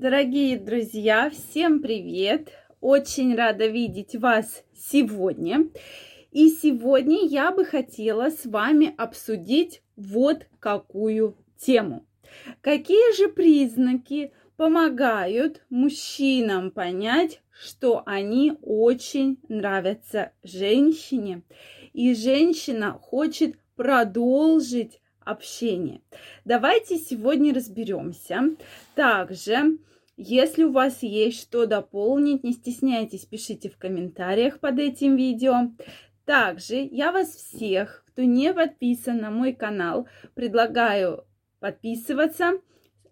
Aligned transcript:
Дорогие 0.00 0.56
друзья, 0.56 1.28
всем 1.28 1.82
привет! 1.82 2.52
Очень 2.80 3.34
рада 3.34 3.66
видеть 3.66 4.14
вас 4.14 4.62
сегодня. 4.72 5.70
И 6.30 6.50
сегодня 6.50 7.26
я 7.26 7.50
бы 7.50 7.64
хотела 7.64 8.30
с 8.30 8.46
вами 8.46 8.94
обсудить 8.96 9.82
вот 9.96 10.46
какую 10.60 11.36
тему. 11.58 12.06
Какие 12.60 13.16
же 13.16 13.26
признаки 13.26 14.30
помогают 14.56 15.64
мужчинам 15.68 16.70
понять, 16.70 17.42
что 17.50 18.04
они 18.06 18.52
очень 18.62 19.40
нравятся 19.48 20.30
женщине, 20.44 21.42
и 21.92 22.14
женщина 22.14 22.92
хочет 22.92 23.56
продолжить 23.74 25.00
общение. 25.28 26.00
Давайте 26.44 26.96
сегодня 26.96 27.54
разберемся. 27.54 28.56
Также, 28.94 29.78
если 30.16 30.64
у 30.64 30.72
вас 30.72 31.02
есть 31.02 31.40
что 31.40 31.66
дополнить, 31.66 32.44
не 32.44 32.52
стесняйтесь, 32.52 33.26
пишите 33.26 33.68
в 33.68 33.76
комментариях 33.76 34.58
под 34.58 34.78
этим 34.78 35.16
видео. 35.16 35.70
Также 36.24 36.76
я 36.76 37.12
вас 37.12 37.28
всех, 37.28 38.04
кто 38.08 38.22
не 38.22 38.52
подписан 38.52 39.18
на 39.18 39.30
мой 39.30 39.52
канал, 39.52 40.08
предлагаю 40.34 41.24
подписываться, 41.60 42.52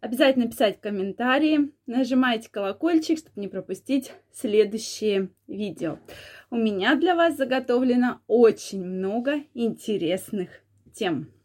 обязательно 0.00 0.48
писать 0.48 0.80
комментарии, 0.80 1.72
нажимайте 1.86 2.50
колокольчик, 2.50 3.18
чтобы 3.18 3.40
не 3.40 3.48
пропустить 3.48 4.12
следующие 4.32 5.30
видео. 5.46 5.98
У 6.50 6.56
меня 6.56 6.96
для 6.96 7.14
вас 7.14 7.36
заготовлено 7.36 8.20
очень 8.26 8.84
много 8.84 9.42
интересных 9.54 10.48
тем. 10.92 11.35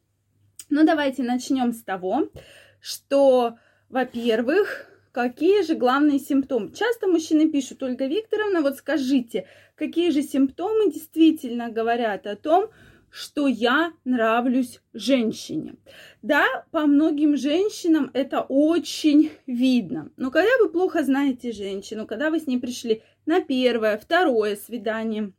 Ну, 0.71 0.85
давайте 0.85 1.21
начнем 1.21 1.73
с 1.73 1.83
того, 1.83 2.29
что, 2.79 3.57
во-первых, 3.89 4.89
какие 5.11 5.63
же 5.63 5.75
главные 5.75 6.17
симптомы? 6.17 6.71
Часто 6.71 7.07
мужчины 7.07 7.51
пишут, 7.51 7.83
Ольга 7.83 8.07
Викторовна, 8.07 8.61
вот 8.61 8.77
скажите, 8.77 9.47
какие 9.75 10.11
же 10.11 10.23
симптомы 10.23 10.89
действительно 10.89 11.69
говорят 11.69 12.25
о 12.25 12.37
том, 12.37 12.69
что 13.09 13.47
я 13.47 13.91
нравлюсь 14.05 14.79
женщине. 14.93 15.75
Да, 16.21 16.45
по 16.71 16.87
многим 16.87 17.35
женщинам 17.35 18.09
это 18.13 18.39
очень 18.39 19.29
видно. 19.45 20.13
Но 20.15 20.31
когда 20.31 20.51
вы 20.61 20.69
плохо 20.69 21.03
знаете 21.03 21.51
женщину, 21.51 22.07
когда 22.07 22.29
вы 22.29 22.39
с 22.39 22.47
ней 22.47 22.61
пришли 22.61 23.03
на 23.25 23.41
первое, 23.41 23.97
второе 23.97 24.55
свидание, 24.55 25.33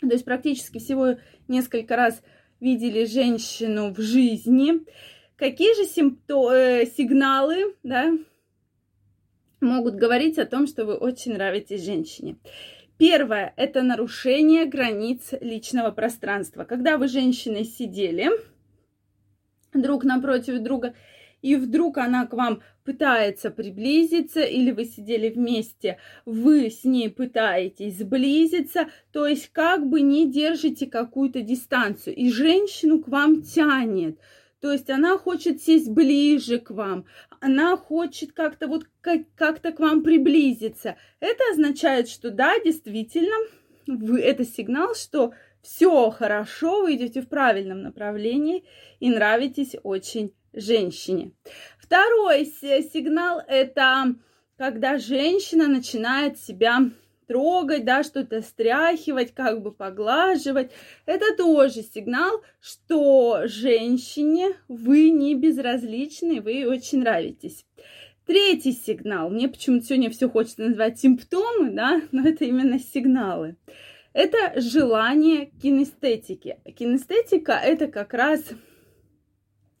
то 0.00 0.08
есть 0.08 0.24
практически 0.24 0.78
всего 0.78 1.18
несколько 1.46 1.94
раз 1.94 2.20
видели 2.60 3.04
женщину 3.04 3.92
в 3.92 4.00
жизни, 4.00 4.80
какие 5.36 5.74
же 5.74 5.88
симптом, 5.88 6.52
э, 6.52 6.86
сигналы 6.86 7.74
да, 7.82 8.12
могут 9.60 9.94
говорить 9.96 10.38
о 10.38 10.46
том, 10.46 10.66
что 10.66 10.84
вы 10.84 10.94
очень 10.94 11.34
нравитесь 11.34 11.84
женщине. 11.84 12.36
Первое– 12.96 13.52
это 13.56 13.82
нарушение 13.82 14.66
границ 14.66 15.34
личного 15.40 15.90
пространства. 15.90 16.64
Когда 16.64 16.96
вы 16.96 17.08
женщиной 17.08 17.64
сидели 17.64 18.30
друг 19.72 20.04
напротив 20.04 20.60
друга, 20.60 20.94
и 21.44 21.56
вдруг 21.56 21.98
она 21.98 22.26
к 22.26 22.32
вам 22.32 22.62
пытается 22.84 23.50
приблизиться, 23.50 24.40
или 24.40 24.70
вы 24.70 24.86
сидели 24.86 25.28
вместе, 25.28 25.98
вы 26.24 26.70
с 26.70 26.84
ней 26.84 27.10
пытаетесь 27.10 27.98
сблизиться, 27.98 28.88
то 29.12 29.26
есть 29.26 29.50
как 29.52 29.86
бы 29.86 30.00
не 30.00 30.26
держите 30.26 30.86
какую-то 30.86 31.42
дистанцию, 31.42 32.16
и 32.16 32.30
женщину 32.30 33.02
к 33.02 33.08
вам 33.08 33.42
тянет. 33.42 34.18
То 34.60 34.72
есть 34.72 34.88
она 34.88 35.18
хочет 35.18 35.62
сесть 35.62 35.90
ближе 35.90 36.58
к 36.60 36.70
вам, 36.70 37.04
она 37.40 37.76
хочет 37.76 38.32
как-то 38.32 38.66
вот 38.66 38.86
как-то 39.02 39.70
к 39.70 39.80
вам 39.80 40.02
приблизиться. 40.02 40.96
Это 41.20 41.42
означает, 41.52 42.08
что 42.08 42.30
да, 42.30 42.54
действительно, 42.64 43.36
вы, 43.86 44.18
это 44.22 44.46
сигнал, 44.46 44.94
что 44.94 45.34
все 45.60 46.08
хорошо, 46.08 46.80
вы 46.80 46.94
идете 46.94 47.20
в 47.20 47.28
правильном 47.28 47.82
направлении 47.82 48.64
и 48.98 49.10
нравитесь 49.10 49.76
очень 49.82 50.32
женщине. 50.54 51.32
Второй 51.78 52.44
сигнал– 52.46 53.42
это 53.48 54.14
когда 54.56 54.98
женщина 54.98 55.66
начинает 55.68 56.38
себя 56.38 56.90
трогать, 57.26 57.84
да, 57.84 58.02
что-то 58.02 58.42
стряхивать, 58.42 59.34
как 59.34 59.62
бы 59.62 59.72
поглаживать. 59.72 60.70
Это 61.06 61.36
тоже 61.36 61.82
сигнал, 61.82 62.42
что 62.60 63.42
женщине 63.46 64.56
вы 64.68 65.10
не 65.10 65.34
безразличны, 65.34 66.40
вы 66.40 66.66
очень 66.66 67.00
нравитесь. 67.00 67.64
Третий 68.26 68.72
сигнал. 68.72 69.28
Мне 69.28 69.48
почему-то 69.48 69.86
сегодня 69.86 70.10
все 70.10 70.30
хочется 70.30 70.62
назвать 70.62 70.98
симптомы, 70.98 71.70
да, 71.70 72.00
но 72.12 72.26
это 72.26 72.44
именно 72.44 72.78
сигналы. 72.78 73.56
Это 74.12 74.60
желание 74.60 75.46
кинестетики. 75.60 76.58
Кинестетика– 76.76 77.52
это 77.64 77.88
как 77.88 78.14
раз 78.14 78.44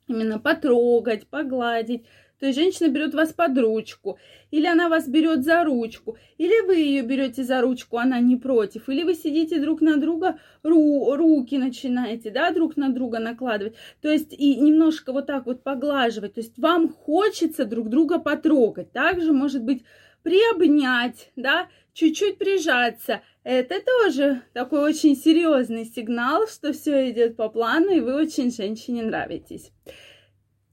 именно 0.08 0.38
потрогать, 0.38 1.26
погладить. 1.26 2.04
То 2.40 2.46
есть 2.46 2.58
женщина 2.58 2.88
берет 2.88 3.14
вас 3.14 3.32
под 3.32 3.56
ручку, 3.56 4.18
или 4.50 4.66
она 4.66 4.88
вас 4.88 5.08
берет 5.08 5.44
за 5.44 5.64
ручку, 5.64 6.18
или 6.36 6.66
вы 6.66 6.76
ее 6.76 7.02
берете 7.02 7.44
за 7.44 7.60
ручку, 7.60 7.96
она 7.96 8.18
не 8.20 8.36
против, 8.36 8.88
или 8.88 9.04
вы 9.04 9.14
сидите 9.14 9.60
друг 9.60 9.80
на 9.80 9.96
друга, 9.96 10.38
ру, 10.62 11.14
руки 11.14 11.56
начинаете, 11.56 12.30
да, 12.30 12.50
друг 12.50 12.76
на 12.76 12.90
друга 12.90 13.20
накладывать, 13.20 13.76
то 14.02 14.10
есть 14.10 14.32
и 14.32 14.56
немножко 14.56 15.12
вот 15.12 15.26
так 15.26 15.46
вот 15.46 15.62
поглаживать, 15.62 16.34
то 16.34 16.40
есть 16.40 16.58
вам 16.58 16.88
хочется 16.88 17.64
друг 17.64 17.88
друга 17.88 18.18
потрогать, 18.18 18.92
также 18.92 19.32
может 19.32 19.62
быть 19.62 19.84
приобнять, 20.22 21.30
да, 21.36 21.68
чуть-чуть 21.94 22.38
прижаться. 22.38 23.22
Это 23.44 23.80
тоже 23.80 24.42
такой 24.52 24.80
очень 24.80 25.16
серьезный 25.16 25.86
сигнал, 25.86 26.46
что 26.46 26.72
все 26.72 27.10
идет 27.10 27.36
по 27.36 27.48
плану, 27.48 27.90
и 27.90 28.00
вы 28.00 28.14
очень 28.14 28.52
женщине 28.52 29.02
нравитесь. 29.02 29.70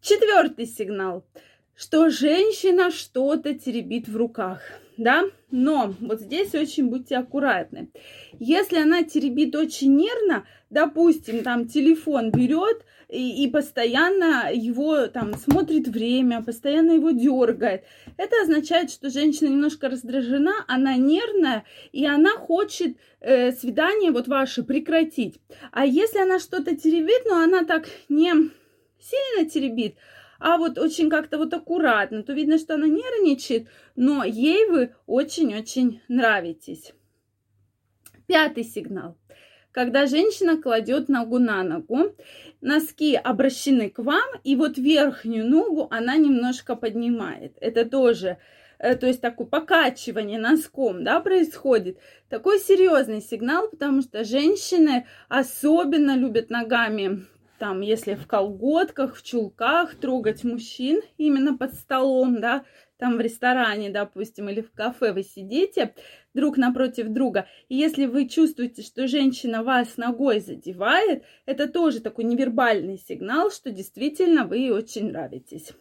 Четвертый 0.01 0.65
сигнал, 0.65 1.25
что 1.81 2.11
женщина 2.11 2.91
что-то 2.91 3.55
теребит 3.55 4.07
в 4.07 4.15
руках, 4.15 4.61
да, 4.97 5.23
но 5.49 5.95
вот 5.99 6.21
здесь 6.21 6.53
очень 6.53 6.89
будьте 6.89 7.17
аккуратны. 7.17 7.89
Если 8.39 8.77
она 8.77 9.03
теребит 9.03 9.55
очень 9.55 9.95
нервно, 9.95 10.45
допустим, 10.69 11.41
там 11.43 11.67
телефон 11.67 12.29
берет, 12.29 12.85
и, 13.09 13.43
и 13.43 13.49
постоянно 13.49 14.51
его 14.53 15.07
там 15.07 15.33
смотрит 15.33 15.87
время, 15.87 16.43
постоянно 16.43 16.91
его 16.91 17.09
дергает. 17.09 17.83
Это 18.15 18.35
означает, 18.43 18.91
что 18.91 19.09
женщина 19.09 19.49
немножко 19.49 19.89
раздражена, 19.89 20.63
она 20.67 20.95
нервная, 20.97 21.65
и 21.91 22.05
она 22.05 22.31
хочет 22.37 22.95
э, 23.21 23.51
свидание 23.53 24.11
вот 24.11 24.27
ваше 24.27 24.61
прекратить. 24.61 25.39
А 25.71 25.83
если 25.85 26.19
она 26.19 26.37
что-то 26.37 26.75
теребит, 26.75 27.23
но 27.25 27.37
она 27.41 27.65
так 27.65 27.87
не 28.07 28.31
сильно 28.99 29.49
теребит, 29.49 29.95
а 30.41 30.57
вот 30.57 30.77
очень 30.77 31.09
как-то 31.09 31.37
вот 31.37 31.53
аккуратно, 31.53 32.23
то 32.23 32.33
видно, 32.33 32.57
что 32.57 32.73
она 32.73 32.87
нервничает, 32.87 33.67
но 33.95 34.23
ей 34.23 34.67
вы 34.67 34.93
очень-очень 35.05 36.01
нравитесь. 36.07 36.93
Пятый 38.27 38.63
сигнал 38.63 39.17
когда 39.71 40.05
женщина 40.05 40.61
кладет 40.61 41.09
ногу 41.09 41.39
на 41.39 41.63
ногу, 41.63 42.15
носки 42.61 43.15
обращены 43.15 43.89
к 43.89 43.99
вам, 43.99 44.29
и 44.43 44.55
вот 44.55 44.77
верхнюю 44.77 45.47
ногу 45.47 45.87
она 45.89 46.17
немножко 46.17 46.75
поднимает. 46.75 47.53
Это 47.61 47.85
тоже 47.85 48.37
э, 48.79 48.95
то 48.95 49.07
есть 49.07 49.21
такое 49.21 49.47
покачивание 49.47 50.39
носком, 50.39 51.03
да, 51.03 51.19
происходит. 51.21 51.97
Такой 52.29 52.59
серьезный 52.59 53.21
сигнал, 53.21 53.69
потому 53.69 54.01
что 54.01 54.23
женщины 54.23 55.05
особенно 55.29 56.15
любят 56.17 56.49
ногами, 56.49 57.25
там, 57.61 57.81
если 57.81 58.15
в 58.15 58.25
колготках, 58.25 59.15
в 59.15 59.21
чулках 59.21 59.93
трогать 59.93 60.43
мужчин 60.43 60.99
именно 61.19 61.55
под 61.55 61.75
столом, 61.75 62.41
да, 62.41 62.65
там 62.97 63.17
в 63.17 63.21
ресторане, 63.21 63.91
допустим, 63.91 64.49
или 64.49 64.61
в 64.61 64.71
кафе 64.71 65.13
вы 65.13 65.21
сидите 65.21 65.93
друг 66.33 66.57
напротив 66.57 67.09
друга, 67.09 67.45
и 67.69 67.75
если 67.75 68.07
вы 68.07 68.27
чувствуете, 68.27 68.81
что 68.81 69.07
женщина 69.07 69.61
вас 69.61 69.97
ногой 69.97 70.39
задевает, 70.39 71.23
это 71.45 71.69
тоже 71.69 71.99
такой 71.99 72.23
невербальный 72.23 72.97
сигнал, 72.97 73.51
что 73.51 73.69
действительно 73.69 74.45
вы 74.45 74.57
ей 74.57 74.71
очень 74.71 75.11
нравитесь. 75.11 75.71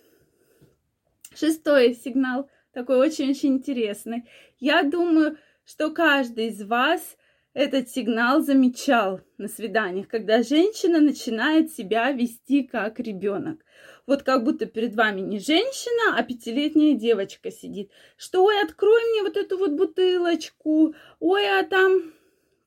Шестой 1.34 1.94
сигнал, 1.94 2.50
такой 2.74 2.98
очень-очень 2.98 3.54
интересный. 3.54 4.28
Я 4.58 4.82
думаю, 4.82 5.38
что 5.64 5.88
каждый 5.88 6.48
из 6.48 6.62
вас 6.62 7.16
этот 7.52 7.88
сигнал 7.88 8.42
замечал 8.42 9.20
на 9.36 9.48
свиданиях, 9.48 10.08
когда 10.08 10.42
женщина 10.42 11.00
начинает 11.00 11.72
себя 11.72 12.12
вести 12.12 12.62
как 12.62 13.00
ребенок. 13.00 13.64
Вот 14.06 14.22
как 14.22 14.44
будто 14.44 14.66
перед 14.66 14.94
вами 14.94 15.20
не 15.20 15.38
женщина, 15.38 16.16
а 16.16 16.22
пятилетняя 16.22 16.94
девочка 16.94 17.50
сидит. 17.50 17.90
Что, 18.16 18.44
ой, 18.44 18.62
открой 18.62 19.02
мне 19.10 19.22
вот 19.22 19.36
эту 19.36 19.58
вот 19.58 19.72
бутылочку, 19.72 20.94
ой, 21.18 21.42
а 21.48 21.64
там 21.64 22.12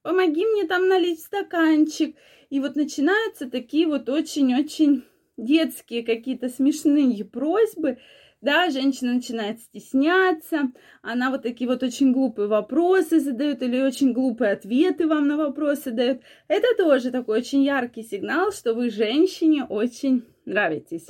помоги 0.02 0.46
мне 0.46 0.66
там 0.66 0.88
налить 0.88 1.22
стаканчик. 1.22 2.16
И 2.50 2.60
вот 2.60 2.76
начинаются 2.76 3.50
такие 3.50 3.88
вот 3.88 4.10
очень-очень 4.10 5.04
детские 5.38 6.04
какие-то 6.04 6.50
смешные 6.50 7.26
просьбы, 7.26 8.00
да, 8.44 8.70
женщина 8.70 9.14
начинает 9.14 9.62
стесняться, 9.62 10.74
она 11.02 11.32
вот 11.32 11.44
такие 11.44 11.66
вот 11.70 11.82
очень 11.82 12.12
глупые 12.12 12.50
вопросы 12.50 13.22
задает 13.22 13.64
или 13.64 13.82
очень 13.82 14.12
глупые 14.12 14.52
ответы 14.52 15.08
вам 15.08 15.30
на 15.30 15.38
вопросы 15.38 15.92
дает. 15.92 16.22
Это 16.50 16.68
тоже 16.78 17.10
такой 17.10 17.40
очень 17.40 17.64
яркий 17.64 18.04
сигнал, 18.04 18.52
что 18.52 18.74
вы 18.74 18.90
женщине 18.90 19.64
очень 19.64 20.26
нравитесь. 20.46 21.08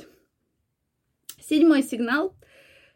Седьмой 1.40 1.82
сигнал. 1.82 2.36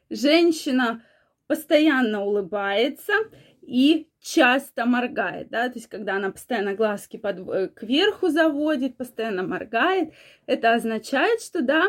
Женщина 0.09 1.03
постоянно 1.49 2.25
улыбается 2.25 3.15
и 3.61 4.09
часто 4.21 4.87
моргает, 4.87 5.49
да, 5.49 5.69
то 5.69 5.75
есть 5.75 5.89
когда 5.89 6.15
она 6.15 6.31
постоянно 6.31 6.75
глазки 6.75 7.17
под, 7.17 7.41
э, 7.49 7.69
кверху 7.75 8.29
заводит, 8.29 8.97
постоянно 8.97 9.43
моргает, 9.43 10.13
это 10.47 10.75
означает, 10.75 11.43
что 11.43 11.61
да, 11.61 11.85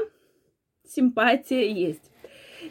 симпатия 0.88 1.72
есть. 1.72 2.09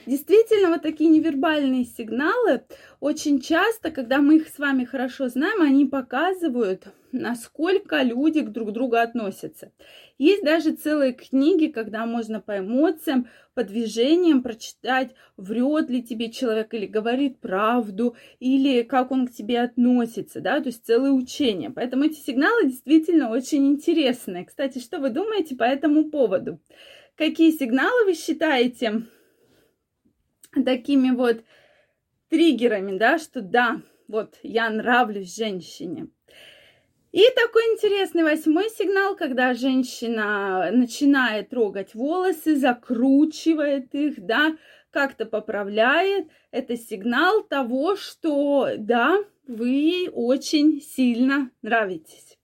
Действительно, 0.07 0.71
вот 0.71 0.83
такие 0.83 1.11
невербальные 1.11 1.85
сигналы 1.85 2.63
очень 3.01 3.41
часто, 3.41 3.91
когда 3.91 4.19
мы 4.19 4.37
их 4.37 4.49
с 4.49 4.59
вами 4.59 4.85
хорошо 4.85 5.29
знаем, 5.29 5.63
они 5.63 5.87
показывают, 5.87 6.89
насколько 7.13 8.03
люди 8.03 8.41
к 8.41 8.51
друг 8.51 8.73
другу 8.73 8.97
относятся. 8.97 9.73
Есть 10.19 10.43
даже 10.43 10.73
целые 10.73 11.13
книги, 11.13 11.69
когда 11.69 12.07
можно 12.07 12.41
по 12.41 12.59
эмоциям, 12.59 13.29
по 13.55 13.63
движениям 13.65 14.43
прочитать, 14.43 15.15
врет 15.37 15.91
ли 15.91 16.03
тебе 16.03 16.31
человек 16.31 16.75
или 16.75 16.87
говорит 16.87 17.39
правду, 17.39 18.17
или 18.41 18.83
как 18.83 19.11
он 19.11 19.29
к 19.29 19.33
тебе 19.33 19.61
относится, 19.61 20.41
да, 20.41 20.61
то 20.61 20.69
есть 20.69 20.85
целые 20.85 21.13
учения. 21.13 21.71
Поэтому 21.71 22.05
эти 22.05 22.19
сигналы 22.19 22.65
действительно 22.65 23.31
очень 23.31 23.67
интересные. 23.67 24.45
Кстати, 24.45 24.79
что 24.79 24.99
вы 24.99 25.11
думаете 25.11 25.55
по 25.55 25.65
этому 25.65 26.11
поводу? 26.11 26.61
Какие 27.17 27.51
сигналы 27.51 28.05
вы 28.05 28.15
считаете 28.15 29.03
такими 30.65 31.11
вот 31.11 31.45
триггерами, 32.29 32.99
да, 32.99 33.19
что 33.19 33.41
да, 33.41 33.81
вот 34.07 34.39
я 34.43 34.71
нравлюсь 34.71 35.37
женщине. 35.37 36.09
И 37.11 37.23
такой 37.35 37.63
интересный 37.73 38.23
восьмой 38.23 38.69
сигнал, 38.69 39.17
когда 39.17 39.55
женщина 39.55 40.71
начинает 40.73 41.49
трогать 41.49 41.95
волосы, 41.95 42.57
закручивает 42.57 43.95
их, 43.95 44.21
да, 44.25 44.57
как-то 44.91 45.25
поправляет. 45.25 46.29
Это 46.51 46.77
сигнал 46.77 47.43
того, 47.43 47.97
что 47.97 48.73
да, 48.77 49.19
вы 49.47 50.11
очень 50.13 50.83
сильно 50.83 51.51
нравитесь. 51.63 52.39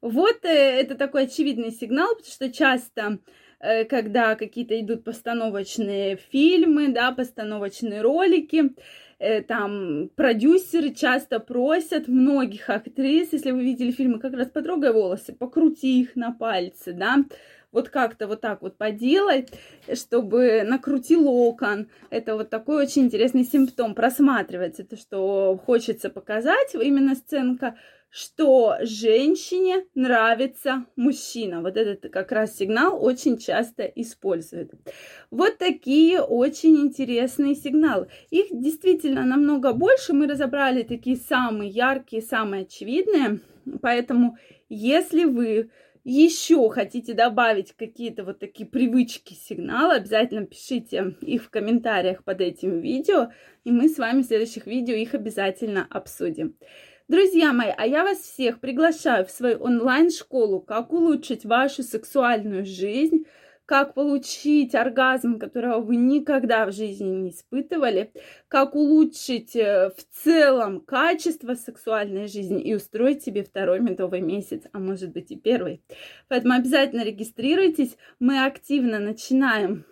Вот 0.00 0.44
э, 0.44 0.48
это 0.48 0.94
такой 0.94 1.24
очевидный 1.24 1.72
сигнал, 1.72 2.14
потому 2.14 2.32
что 2.32 2.50
часто 2.50 3.18
когда 3.60 4.36
какие-то 4.36 4.80
идут 4.80 5.04
постановочные 5.04 6.16
фильмы, 6.30 6.88
да, 6.88 7.12
постановочные 7.12 8.00
ролики, 8.00 8.74
э, 9.18 9.42
там 9.42 10.10
продюсеры 10.16 10.90
часто 10.94 11.40
просят 11.40 12.08
многих 12.08 12.70
актрис, 12.70 13.32
если 13.32 13.50
вы 13.50 13.62
видели 13.62 13.90
фильмы, 13.90 14.18
как 14.18 14.32
раз 14.34 14.48
потрогай 14.48 14.92
волосы, 14.92 15.34
покрути 15.34 16.00
их 16.00 16.16
на 16.16 16.32
пальцы, 16.32 16.92
да, 16.92 17.24
вот 17.72 17.88
как-то 17.88 18.26
вот 18.26 18.40
так 18.40 18.62
вот 18.62 18.76
поделай, 18.76 19.46
чтобы 19.94 20.62
накрути 20.64 21.16
локон. 21.16 21.88
Это 22.10 22.34
вот 22.34 22.50
такой 22.50 22.84
очень 22.84 23.02
интересный 23.02 23.44
симптом. 23.44 23.94
Просматривается 23.94 24.84
то, 24.84 24.96
что 24.96 25.56
хочется 25.64 26.10
показать, 26.10 26.74
именно 26.74 27.14
сценка, 27.14 27.76
что 28.10 28.76
женщине 28.82 29.84
нравится 29.94 30.84
мужчина. 30.96 31.62
Вот 31.62 31.76
этот 31.76 32.12
как 32.12 32.32
раз 32.32 32.56
сигнал 32.56 33.02
очень 33.02 33.38
часто 33.38 33.84
используют. 33.84 34.72
Вот 35.30 35.58
такие 35.58 36.20
очень 36.20 36.76
интересные 36.76 37.54
сигналы. 37.54 38.08
Их 38.30 38.46
действительно 38.50 39.24
намного 39.24 39.72
больше. 39.72 40.12
Мы 40.12 40.26
разобрали 40.26 40.82
такие 40.82 41.16
самые 41.16 41.70
яркие, 41.70 42.20
самые 42.20 42.62
очевидные. 42.62 43.40
Поэтому, 43.80 44.36
если 44.68 45.24
вы 45.24 45.70
еще 46.02 46.68
хотите 46.70 47.14
добавить 47.14 47.74
какие-то 47.74 48.24
вот 48.24 48.38
такие 48.38 48.66
привычки, 48.68 49.34
сигналы, 49.34 49.94
обязательно 49.94 50.46
пишите 50.46 51.14
их 51.20 51.44
в 51.44 51.50
комментариях 51.50 52.24
под 52.24 52.40
этим 52.40 52.80
видео, 52.80 53.30
и 53.64 53.70
мы 53.70 53.88
с 53.88 53.98
вами 53.98 54.22
в 54.22 54.26
следующих 54.26 54.66
видео 54.66 54.94
их 54.94 55.14
обязательно 55.14 55.86
обсудим. 55.90 56.56
Друзья 57.10 57.52
мои, 57.52 57.72
а 57.76 57.88
я 57.88 58.04
вас 58.04 58.18
всех 58.18 58.60
приглашаю 58.60 59.26
в 59.26 59.32
свою 59.32 59.58
онлайн-школу 59.58 60.60
«Как 60.60 60.92
улучшить 60.92 61.44
вашу 61.44 61.82
сексуальную 61.82 62.64
жизнь», 62.64 63.26
как 63.66 63.94
получить 63.94 64.76
оргазм, 64.76 65.40
которого 65.40 65.80
вы 65.80 65.96
никогда 65.96 66.66
в 66.66 66.72
жизни 66.72 67.08
не 67.08 67.30
испытывали, 67.30 68.12
как 68.46 68.76
улучшить 68.76 69.56
э, 69.56 69.90
в 69.90 70.22
целом 70.22 70.80
качество 70.80 71.54
сексуальной 71.54 72.28
жизни 72.28 72.62
и 72.62 72.74
устроить 72.74 73.24
себе 73.24 73.42
второй 73.42 73.80
медовый 73.80 74.20
месяц, 74.20 74.62
а 74.72 74.78
может 74.78 75.10
быть 75.10 75.32
и 75.32 75.36
первый. 75.36 75.82
Поэтому 76.28 76.54
обязательно 76.54 77.02
регистрируйтесь. 77.02 77.96
Мы 78.20 78.44
активно 78.44 79.00
начинаем 79.00 79.84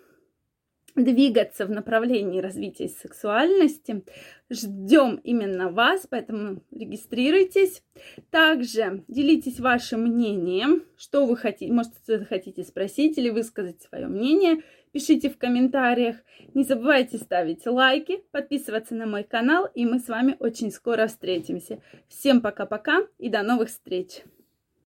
двигаться 0.95 1.65
в 1.65 1.69
направлении 1.69 2.41
развития 2.41 2.87
сексуальности. 2.87 4.03
Ждем 4.49 5.19
именно 5.23 5.69
вас, 5.69 6.07
поэтому 6.09 6.61
регистрируйтесь. 6.71 7.83
Также 8.31 9.03
делитесь 9.07 9.59
вашим 9.59 10.03
мнением, 10.03 10.83
что 10.97 11.25
вы 11.25 11.37
хотите, 11.37 11.71
может, 11.71 11.93
хотите 12.27 12.63
спросить 12.63 13.17
или 13.17 13.29
высказать 13.29 13.81
свое 13.81 14.07
мнение. 14.07 14.63
Пишите 14.91 15.29
в 15.29 15.37
комментариях. 15.37 16.15
Не 16.55 16.63
забывайте 16.63 17.17
ставить 17.17 17.65
лайки, 17.67 18.23
подписываться 18.31 18.95
на 18.95 19.05
мой 19.05 19.23
канал, 19.23 19.67
и 19.75 19.85
мы 19.85 19.99
с 19.99 20.07
вами 20.07 20.35
очень 20.39 20.71
скоро 20.71 21.07
встретимся. 21.07 21.81
Всем 22.07 22.41
пока-пока 22.41 23.07
и 23.19 23.29
до 23.29 23.43
новых 23.43 23.69
встреч! 23.69 24.23